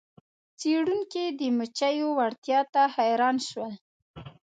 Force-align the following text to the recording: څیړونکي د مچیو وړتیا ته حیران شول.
څیړونکي 0.59 1.23
د 1.39 1.41
مچیو 1.57 2.07
وړتیا 2.19 2.59
ته 2.73 2.81
حیران 2.95 3.37
شول. 3.47 3.73